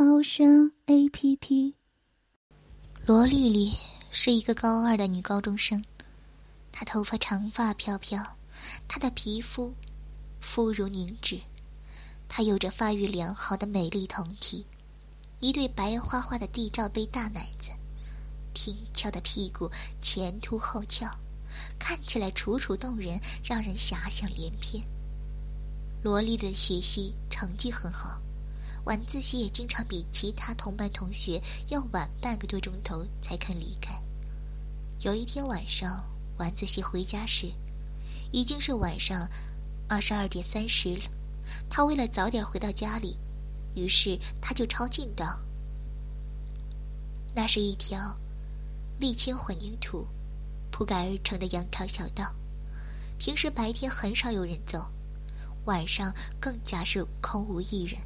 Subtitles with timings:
[0.00, 1.74] 猫声 A P P。
[3.04, 3.74] 罗丽丽
[4.12, 5.82] 是一个高二的女高中生，
[6.70, 8.24] 她头发长发飘飘，
[8.86, 9.74] 她的皮肤
[10.40, 11.40] 肤如凝脂，
[12.28, 14.64] 她有着发育良好的美丽酮体，
[15.40, 17.72] 一对白花花的地罩杯大奶子，
[18.54, 19.68] 挺翘的屁股
[20.00, 21.10] 前凸后翘，
[21.76, 24.80] 看起来楚楚动人，让人遐想连篇。
[26.04, 28.20] 罗丽的学习成绩很好，
[28.84, 34.00] 晚自习也经常比其他同班同学要晚半个多钟头才肯离开。
[35.00, 36.04] 有一天晚上，
[36.38, 37.52] 晚自习回家时，
[38.32, 39.28] 已经是晚上
[39.88, 41.02] 二十二点三十了。
[41.68, 43.16] 他为了早点回到家里，
[43.74, 45.38] 于是他就抄近道。
[47.34, 48.16] 那是一条
[48.98, 50.06] 沥青混凝土
[50.70, 52.34] 铺盖而成的羊肠小道，
[53.18, 54.90] 平时白天很少有人走。
[55.64, 58.00] 晚上更加是空无一人。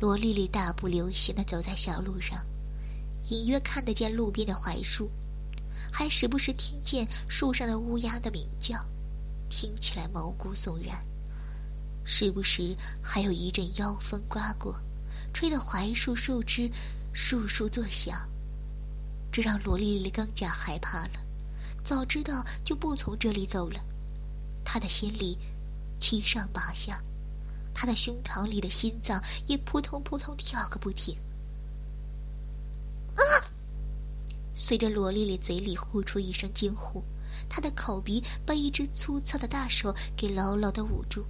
[0.00, 2.42] 罗丽丽大步流星的走在小路上，
[3.28, 5.10] 隐约看得见路边的槐树，
[5.92, 8.82] 还时不时听见树上的乌鸦的鸣叫，
[9.50, 11.04] 听起来毛骨悚然。
[12.02, 14.74] 时不时还有一阵妖风刮过，
[15.34, 16.70] 吹得槐树树枝
[17.14, 18.26] 簌簌作响，
[19.30, 21.20] 这让罗丽丽更加害怕了。
[21.84, 23.78] 早知道就不从这里走了，
[24.64, 25.36] 她的心里。
[25.98, 26.98] 七上八下，
[27.80, 31.16] 他的胸膛里的心脏也扑通扑通跳个不停。
[33.16, 33.24] 啊！
[34.54, 37.02] 随着罗丽丽嘴里呼出一声惊呼，
[37.48, 41.24] 她的口鼻被一只粗糙的大手给牢牢的捂住。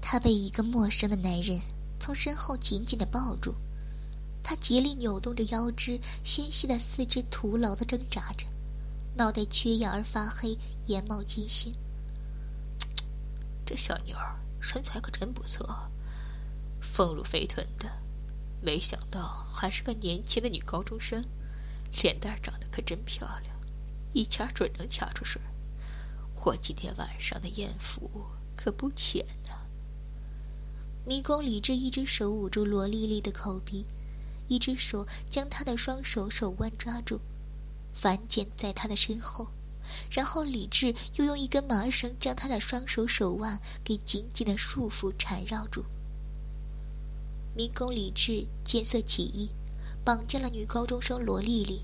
[0.00, 1.60] 她被一个陌生的男人
[1.98, 3.56] 从身后紧紧的抱住，
[4.40, 8.46] 他竭力扭动着腰肢，纤细的四肢徒劳的挣扎着，
[9.16, 11.74] 脑袋缺氧而发黑，眼冒金星。
[13.66, 15.64] 这小妞儿身材可真不错，
[16.80, 17.88] 丰乳肥臀的，
[18.60, 21.24] 没想到还是个年轻的女高中生，
[22.02, 23.56] 脸蛋长得可真漂亮，
[24.12, 25.40] 一掐准能掐出水。
[26.44, 28.10] 我今天晚上的艳福
[28.56, 29.50] 可不浅呢。
[31.04, 33.86] 迷宫李治一只手捂住罗丽丽的口鼻，
[34.48, 37.20] 一只手将她的双手手腕抓住，
[37.92, 39.46] 反剪在她的身后。
[40.10, 45.84] 然后李治又用一根麻绳将他的双手手腕给紧紧的束缚缠绕住。
[47.54, 49.50] 民工李智见色起意，
[50.04, 51.82] 绑架了女高中生罗丽丽。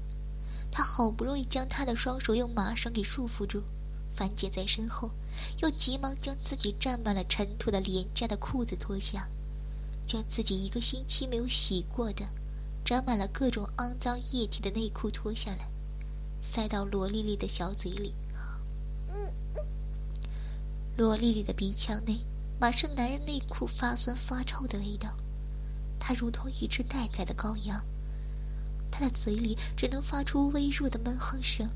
[0.70, 3.62] 他好不容易将她的双手用麻绳给束缚住，
[4.14, 5.10] 反剪在身后，
[5.60, 9.28] 又急忙将自己沾满了尘土的廉价的裤子脱下，
[10.06, 12.26] 将自己一个星期没有洗过的、
[12.84, 15.71] 沾满了各种肮脏液体的内裤脱下来。
[16.42, 18.12] 塞到罗丽丽的小嘴里，
[20.96, 22.18] 罗丽丽的鼻腔内
[22.60, 25.16] 满是男人内裤发酸发臭的味道，
[25.98, 27.82] 她如同一只待宰的羔羊，
[28.90, 31.66] 她的嘴里只能发出微弱的闷哼声，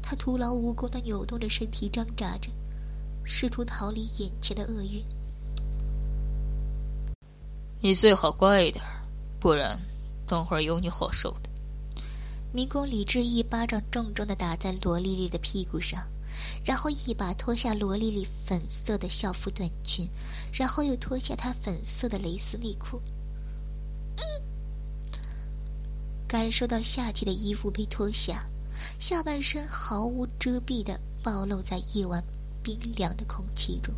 [0.00, 2.52] 她徒劳无功的扭动着身体挣扎着，
[3.24, 5.02] 试图逃离眼前的厄运。
[7.80, 8.84] 你最好乖一点，
[9.40, 9.80] 不然
[10.24, 11.50] 等会儿有你好受的。
[12.54, 16.06] 迷宫李治一巴掌重重的打在罗丽丽的屁股上，
[16.62, 20.06] 然后一把脱下罗丽丽粉色的校服短裙，
[20.52, 23.00] 然后又脱下她粉色的蕾丝内裤。
[26.28, 28.44] 感受到下体的衣服被脱下，
[28.98, 32.22] 下半身毫无遮蔽的暴露在夜晚
[32.62, 33.94] 冰凉的空气中。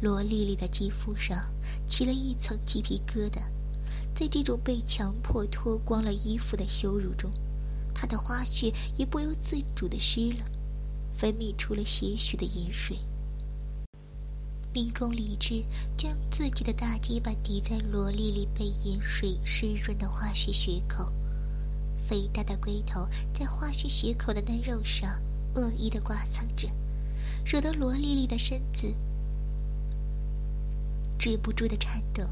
[0.00, 1.44] 罗丽丽的肌肤上
[1.88, 3.40] 起了一层鸡皮疙瘩。
[4.18, 7.30] 在这种被强迫脱光了衣服的羞辱中，
[7.94, 10.46] 他的花絮也不由自主的湿了，
[11.12, 12.96] 分泌出了些许的饮水。
[14.72, 15.62] 民工李智
[15.98, 21.12] 将自己的大鸡巴抵在罗丽丽被饮水湿润的花絮穴口，
[21.98, 25.20] 肥大的龟头在花絮穴口的嫩肉上
[25.54, 26.66] 恶意的刮蹭着，
[27.44, 28.94] 惹得罗丽丽的身子
[31.18, 32.24] 止不住的颤抖。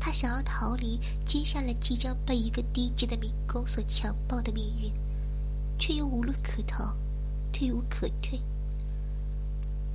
[0.00, 4.90] 他想要逃离接下来即将被一个低级的民工所强暴的命运，
[5.78, 6.96] 却又无路可逃，
[7.52, 8.40] 退无可退。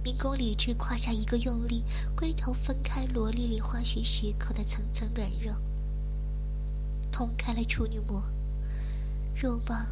[0.03, 1.83] 民工李治胯下一个用力，
[2.15, 5.51] 龟头分开罗丽丽花穴穴口的层层软肉，
[7.11, 8.21] 捅开了处女膜，
[9.33, 9.87] 肉棒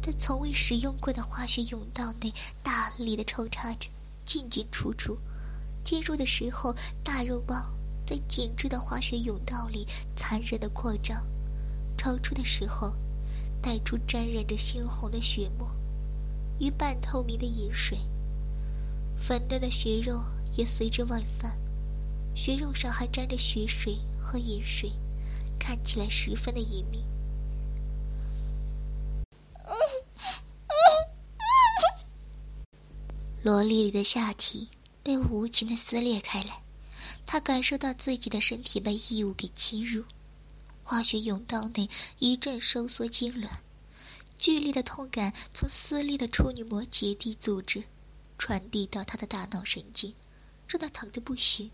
[0.00, 2.32] 在从未使用过的化学甬道内
[2.62, 3.90] 大力的抽插着，
[4.24, 5.18] 进进出出。
[5.84, 6.74] 进入的时候，
[7.04, 7.70] 大肉棒
[8.08, 11.20] 在紧致的滑雪甬道里残忍的扩张；
[11.98, 12.94] 超出的时候，
[13.60, 15.68] 带出沾染着猩红的血沫
[16.58, 17.98] 与半透明的饮水。
[19.18, 20.22] 粉嫩的血肉
[20.56, 21.52] 也随之外翻，
[22.34, 24.90] 血肉上还沾着血水和饮水。
[25.58, 27.04] 看起来十分的隐秘。
[33.42, 34.70] 萝莉莉的下体
[35.02, 36.62] 被无情的撕裂开来，
[37.26, 40.04] 她感受到自己的身体被异物给侵入，
[40.82, 41.88] 化学甬道内
[42.18, 43.48] 一阵收缩痉挛，
[44.38, 47.84] 剧烈的痛感从撕裂的处女膜结缔组织
[48.38, 50.14] 传递到她的大脑神经，
[50.68, 51.70] 让他疼得不行。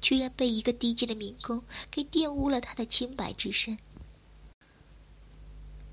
[0.00, 3.78] 居然被一个低贱的民工给玷污了他的清白之身。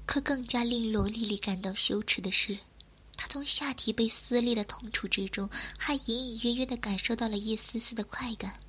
[0.05, 2.57] 可更加令罗丽丽感到羞耻的是，
[3.21, 5.47] 她从下体被撕裂的痛楚之中，
[5.77, 8.59] 还隐隐约约的感受到了一丝丝的快感。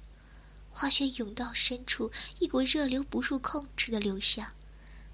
[0.69, 4.52] 化学甬道深处，一股热流不受控制的流下，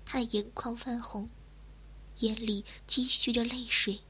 [0.04, 1.30] 她的眼眶泛红，
[2.16, 4.00] 眼里积蓄着泪水，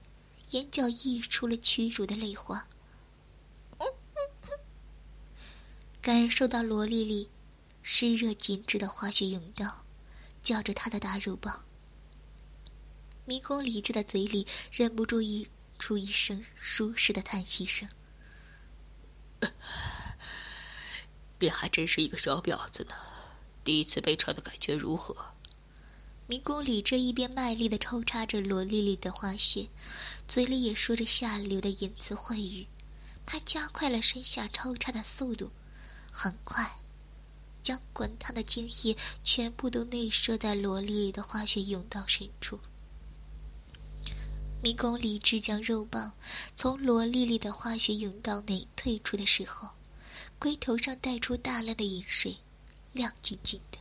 [0.53, 2.67] 眼角溢出了屈辱的泪花。
[6.01, 7.29] 感受到罗丽丽
[7.83, 9.85] 湿热紧致的化学甬道，
[10.43, 11.68] 叫着她的大肉棒。
[13.29, 15.47] 迷宫理智的嘴里忍不住溢
[15.79, 17.87] 出一声舒适的叹息声。
[21.39, 22.95] 你还真是一个小婊子呢！
[23.63, 25.15] 第一次被穿的感觉如何？
[26.27, 29.69] 迷宫里这一边卖力的抽插着罗丽丽的花穴，
[30.27, 32.67] 嘴里也说着下流的淫词秽语。
[33.27, 35.51] 他加快了身下抽插的速度。
[36.11, 36.81] 很快，
[37.63, 42.59] 将滚烫的精液全部都内射在罗莉莉的花穴甬道深处。
[44.61, 46.13] 迷宫理智将肉棒
[46.57, 49.69] 从萝莉莉的化学甬道内退出的时候，
[50.37, 52.37] 龟头上带出大量的饮水，
[52.93, 53.79] 亮晶晶的。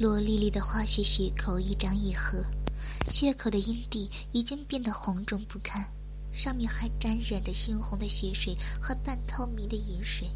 [0.00, 2.44] 萝莉莉的化学血口一张一合，
[3.08, 5.88] 血口的阴蒂已经变得红肿不堪，
[6.32, 10.28] 上面还沾染着猩红的血水和半透明的饮水。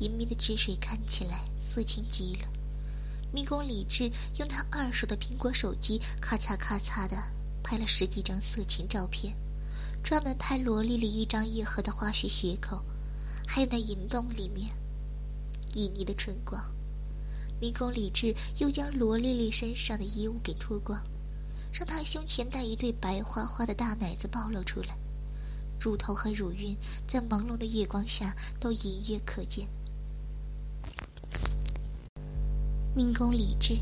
[0.00, 2.48] 隐秘的汁水看起来色情极了。
[3.32, 7.16] 迷宫李智用他二手的苹果手机，咔嚓咔嚓的
[7.68, 9.34] 拍了十几张色情照片，
[10.00, 12.80] 专门拍萝莉莉一张一合的花絮血口，
[13.44, 14.70] 还有那银洞里面
[15.74, 16.62] 旖旎的春光。
[17.60, 21.02] 迷宫李智又将萝莉莉身上的衣物给脱光，
[21.72, 24.96] 让她胸前带一对白花花的大奶子暴露出来，
[25.80, 26.76] 乳头和乳晕
[27.08, 29.66] 在朦胧的月光下都隐约可见。
[32.94, 33.74] 命宫理智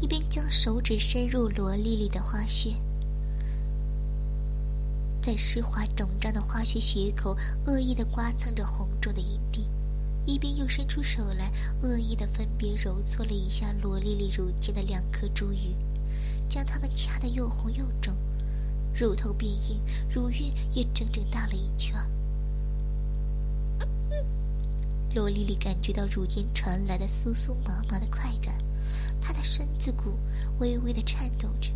[0.00, 2.74] 一边将手指伸入罗莉莉的花穴，
[5.26, 9.68] 在湿滑肿胀的花穴血口恶意的刮蹭着红肿的阴蒂，
[10.24, 11.50] 一边又伸出手来
[11.82, 15.74] 恶意的分别揉搓了一下罗莉莉乳尖的两颗珠玉，
[16.48, 18.14] 将它们掐得又红又肿，
[18.94, 21.96] 乳头变硬，乳晕也整整大了一圈。
[25.12, 28.56] 罗莉莉感觉到乳尖传来的酥酥麻麻的快感，
[29.20, 30.16] 她的身子骨
[30.60, 31.72] 微微的颤抖着，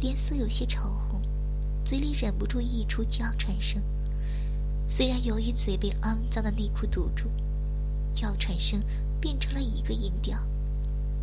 [0.00, 1.22] 脸色有些潮红，
[1.90, 3.82] 嘴里忍不住溢出娇喘声。
[4.86, 7.28] 虽然由于嘴被肮脏的内裤堵住，
[8.14, 8.80] 娇喘声
[9.20, 10.38] 变成了一个音调，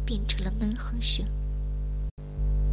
[0.05, 1.25] 变成了闷哼声。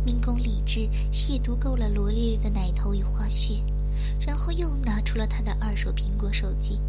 [0.04, 3.64] 民工理智亵渎够了罗莉莉的奶头与花穴，
[4.18, 6.80] 然后又拿出了他的二手苹果手机。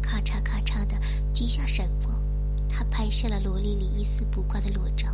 [0.00, 0.96] 咔嚓咔嚓的
[1.32, 2.16] 几下闪光，
[2.68, 5.08] 他拍下了罗莉莉一丝不挂的裸照。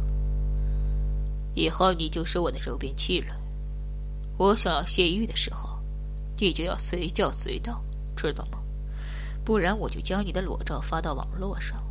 [1.54, 3.34] 以后你就是我的肉便器了，
[4.40, 5.78] 我想要泄欲的时候，
[6.38, 7.84] 你就要随叫随到，
[8.16, 8.58] 知道吗？
[9.44, 11.84] 不然我就将你的裸照发到网络上，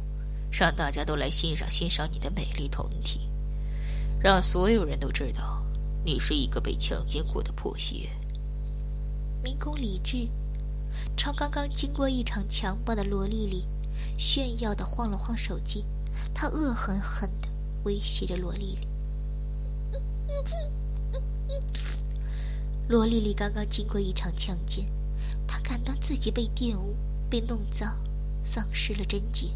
[0.52, 3.30] 让大家都来欣赏欣赏你的美丽酮体，
[4.20, 5.64] 让所有人都知道
[6.04, 8.10] 你是一个被强奸过的破鞋。
[9.44, 10.28] 民工李智。
[11.16, 13.64] 朝刚刚经过一场强暴的罗莉莉
[14.18, 15.86] 炫耀的晃了晃手机，
[16.34, 17.48] 他恶狠狠的
[17.84, 18.88] 威胁着罗莉莉。
[22.90, 24.84] 罗丽丽刚刚经过一场强奸，
[25.46, 26.96] 她感到自己被玷污、
[27.30, 27.96] 被弄脏、
[28.44, 29.52] 丧失了贞洁，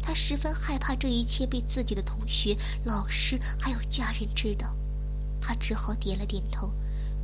[0.00, 4.74] 她十分害怕这一切被自己的同学、老师还有家人知道，
[5.38, 6.72] 她只好点了点头，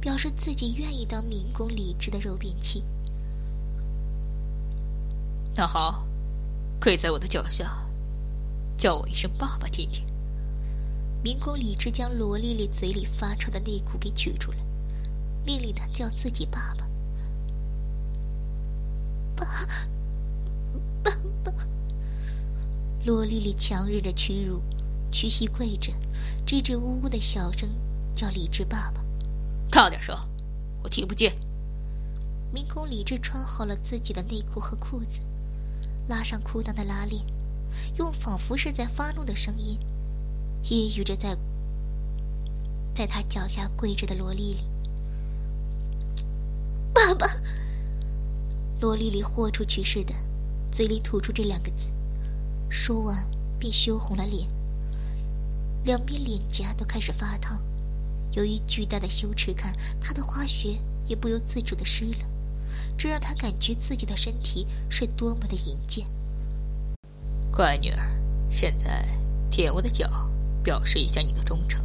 [0.02, 2.84] 表示自己愿意当民工理智的肉便器。
[5.56, 6.06] 那好，
[6.78, 7.74] 跪在我的脚下，
[8.76, 10.04] 叫我一声爸爸听听。
[11.22, 14.58] 民工理智将罗丽丽嘴里发出的内裤给取出来，
[15.44, 16.86] 命令她叫自己爸爸。
[19.36, 19.46] 爸，
[21.02, 21.10] 爸
[21.42, 21.52] 爸。
[23.04, 24.62] 罗丽丽强忍着屈辱，
[25.10, 25.92] 屈膝跪着，
[26.46, 27.68] 支支吾吾的小声
[28.14, 29.04] 叫理智爸爸。
[29.70, 30.16] 大点声，
[30.82, 31.34] 我听不见。
[32.52, 35.20] 民工理智穿好了自己的内裤和裤子，
[36.06, 37.22] 拉上裤裆的拉链，
[37.98, 39.78] 用仿佛是在发怒的声音，
[40.62, 41.36] 揶揄着在
[42.94, 44.64] 在他脚下跪着的罗丽丽。
[46.94, 47.28] 爸爸。
[48.84, 50.12] 罗丽丽豁出去似的，
[50.70, 51.88] 嘴里吐出这两个字，
[52.68, 53.26] 说完
[53.58, 54.46] 便羞红了脸，
[55.84, 57.58] 两边脸颊都开始发烫。
[58.32, 60.76] 由于巨大的羞耻感，她的花穴
[61.06, 62.26] 也不由自主的湿了，
[62.98, 66.06] 这让她感觉自己的身体是多么的淫贱。
[67.50, 68.14] 乖女儿，
[68.50, 69.08] 现在
[69.50, 70.30] 舔我的脚，
[70.62, 71.82] 表示一下你的忠诚。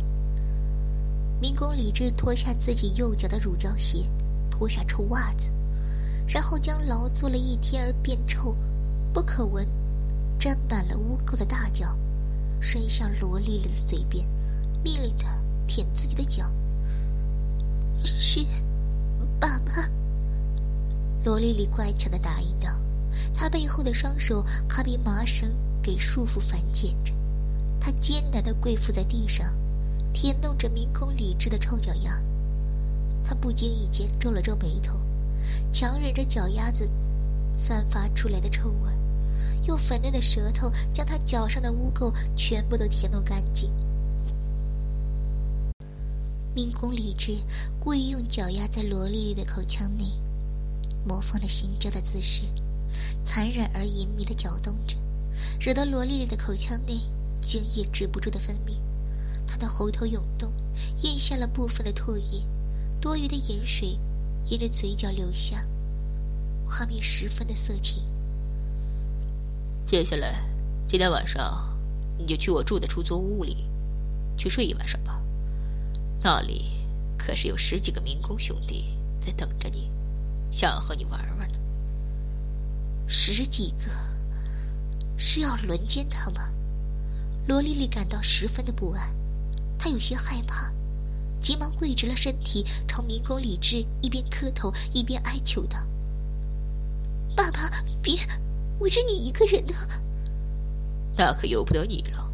[1.39, 4.05] 民工李治脱下自己右脚的乳胶鞋，
[4.51, 5.49] 脱下臭袜子。
[6.31, 8.55] 然后将劳作了一天而变臭、
[9.11, 9.67] 不可闻、
[10.37, 11.97] 沾满了污垢的大脚
[12.61, 14.29] 伸向罗丽丽的嘴边，
[14.83, 16.45] 命令她舔自己的脚。
[18.03, 18.45] 是，
[19.39, 19.89] 爸爸。
[21.23, 22.79] 罗丽丽乖巧的答应道，
[23.33, 27.11] 她背后的双手还被麻绳给束缚反剪着，
[27.79, 29.51] 她艰难的跪伏在地上，
[30.13, 32.21] 舔弄着明空理智的臭脚丫。
[33.23, 34.95] 她不经意间皱了皱眉头。
[35.71, 36.85] 强忍着脚丫子
[37.53, 38.91] 散发出来的臭味，
[39.67, 43.71] 用粉嫩的舌头将他脚上的污垢全部都舔弄干净。
[46.55, 47.37] 民工理智
[47.79, 50.05] 故意用脚丫在罗丽丽的口腔内
[51.05, 52.41] 模仿着性交的姿势，
[53.23, 54.95] 残忍而隐秘的搅动着，
[55.59, 56.99] 惹得罗丽丽的口腔内
[57.39, 58.73] 精液止不住的分泌，
[59.47, 60.51] 她的喉头涌动，
[61.03, 62.43] 咽下了部分的唾液，
[62.99, 63.97] 多余的盐水。
[64.49, 65.63] 沿着嘴角流下，
[66.65, 68.03] 画面十分的色情。
[69.85, 70.43] 接下来，
[70.87, 71.77] 今天晚上
[72.17, 73.67] 你就去我住的出租屋里
[74.35, 75.21] 去睡一晚上吧。
[76.23, 76.71] 那里
[77.15, 79.91] 可是有十几个民工兄弟在等着你，
[80.49, 81.59] 想和你玩玩呢。
[83.05, 83.91] 十几个
[85.15, 86.49] 是要轮奸他吗？
[87.47, 89.15] 罗丽丽感到十分的不安，
[89.77, 90.73] 她有些害怕。
[91.41, 95.79] 急忙跪直了身体，朝民工李治一边磕头一边哀求道
[97.35, 98.17] ：“爸爸，别，
[98.79, 99.73] 我是你一个人的。”
[101.17, 102.31] 那可由不得你了。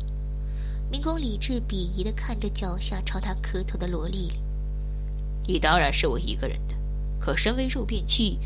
[0.92, 4.40] 民工李治鄙夷的看着脚下朝他磕头的罗丽丽
[5.48, 6.76] ：“你当然是我一个人的，
[7.20, 8.40] 可身为肉便器，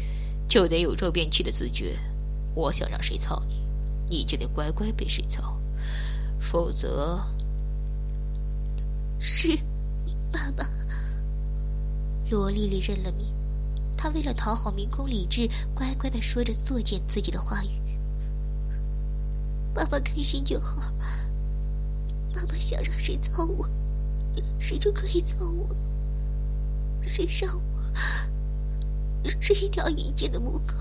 [0.47, 1.97] 就得有肉便器的自觉。
[2.55, 3.61] 我想让谁操你，
[4.09, 5.57] 你就得乖乖被谁操，
[6.39, 7.19] 否则……
[9.19, 9.57] 是。”
[10.31, 10.69] 爸爸，
[12.29, 13.33] 罗丽丽认了命。
[13.97, 17.69] 她为了讨好民工理智，乖乖的说着作践自己的话语。
[19.73, 20.93] 爸爸开心就好。
[22.33, 23.67] 爸爸想让谁操我，
[24.59, 25.67] 谁就可以操我。
[27.01, 27.61] 谁让我
[29.41, 30.73] 是一条淫贱的母狗，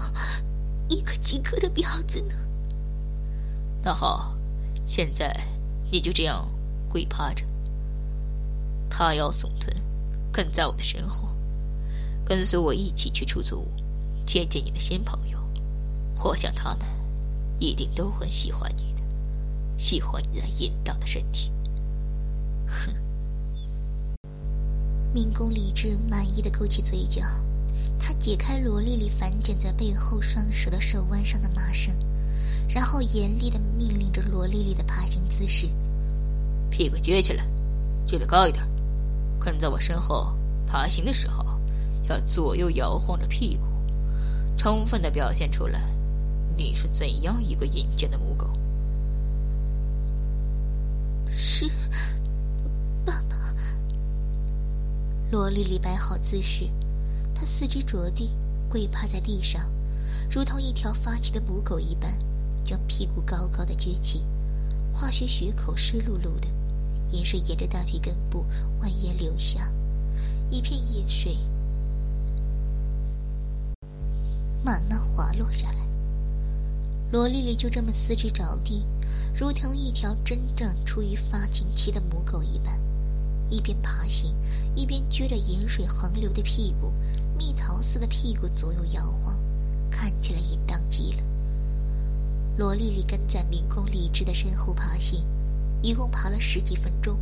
[0.88, 2.34] 一个饥渴的婊子呢？
[3.82, 4.36] 那好，
[4.84, 5.34] 现在
[5.90, 6.46] 你就这样
[6.88, 7.44] 跪趴着。
[8.98, 9.72] 他腰耸臀，
[10.32, 11.28] 跟在我的身后，
[12.24, 13.68] 跟随我一起去出租屋，
[14.26, 15.38] 见见你的新朋友。
[16.24, 16.80] 我想他们
[17.60, 19.02] 一定都很喜欢你的，
[19.76, 21.48] 喜欢你那淫荡的身体。
[22.66, 22.92] 哼！
[25.14, 27.22] 民工李智满意的勾起嘴角，
[28.00, 31.94] 他解开罗丽丽反剪在背后双手的手腕上的麻绳，
[32.68, 35.68] 然后严厉的命令着罗丽丽的爬行姿势：
[36.68, 37.46] 屁股撅起来，
[38.04, 38.66] 撅得高一点。
[39.38, 40.34] 跟在我身后
[40.66, 41.44] 爬行的时候，
[42.08, 43.66] 要左右摇晃着屁股，
[44.56, 45.80] 充分的表现出来
[46.56, 48.50] 你是怎样一个淫贱的母狗。
[51.30, 51.70] 是，
[53.04, 53.36] 爸爸。
[55.30, 56.68] 罗丽丽摆好姿势，
[57.34, 58.30] 她四肢着地，
[58.68, 59.70] 跪趴在地上，
[60.30, 62.18] 如同一条发情的母狗一般，
[62.64, 64.26] 将屁股高高的撅起，
[64.92, 66.48] 化学血口湿漉漉的。
[67.12, 68.44] 饮水沿着大腿根部
[68.80, 69.72] 蜿蜒流下，
[70.50, 71.36] 一片饮水
[74.62, 75.78] 慢慢滑落下来。
[77.10, 78.84] 罗丽丽就这么四肢着地，
[79.34, 82.78] 如同一条真正处于发情期的母狗一般，
[83.48, 84.34] 一边爬行，
[84.74, 86.92] 一边撅着饮水横流的屁股，
[87.36, 89.38] 蜜桃似的屁股左右摇晃，
[89.90, 91.22] 看起来淫荡极了。
[92.58, 95.24] 罗丽丽跟在民工李智的身后爬行。
[95.80, 97.18] 一共爬了十几分钟，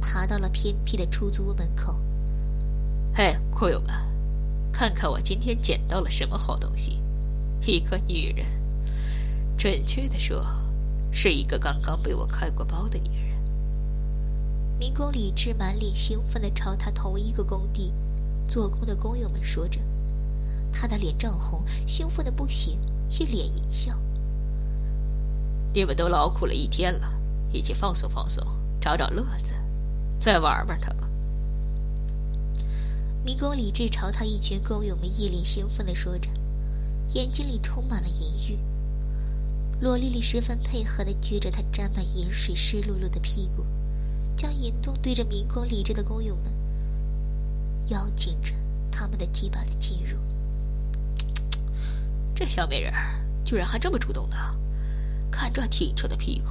[0.00, 1.94] 爬到了偏僻的出租屋门口。
[3.14, 3.94] 嘿，库友们，
[4.72, 7.00] 看看我今天捡到了什么好东西！
[7.66, 8.46] 一个女人，
[9.56, 10.44] 准确的说，
[11.12, 13.34] 是一个刚刚被我开过包的女人。
[14.78, 17.92] 民工李志满脸兴奋的朝他同一个工地
[18.48, 19.80] 做工的工友们说着，
[20.72, 22.78] 他的脸涨红，兴奋的不行，
[23.10, 23.96] 一脸淫笑。
[25.72, 27.13] 你们都劳苦了一天了，
[27.54, 28.44] 一起放松放松，
[28.80, 29.54] 找找乐子，
[30.20, 31.08] 再玩玩他吧。
[33.24, 36.28] 民工李智朝他一群工友们一脸兴奋的说着。
[37.12, 38.58] 眼睛里充满了淫欲，
[39.80, 43.64] 罗丽丽十分配合的撅着她沾满盐水、湿漉漉的屁股，
[44.36, 46.52] 将银洞对着迷宫李智的工友们，
[47.88, 48.52] 邀请着
[48.90, 50.18] 他们的鸡巴的进入。
[52.34, 54.36] 这小美人儿居然还这么主动呢，
[55.30, 56.50] 看这挺翘的屁股。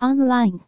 [0.00, 0.60] online。